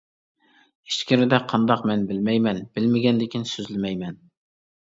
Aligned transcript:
ئىچكىرىدە 0.91 1.39
قانداق 1.51 1.85
مەن 1.91 2.07
بىلمەيمەن، 2.13 2.63
بىلمىگەندىكىن 2.79 3.47
سۆزلىمەيمەن. 3.55 4.21